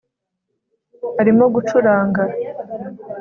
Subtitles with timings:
[1.21, 2.23] Arimo gucuranga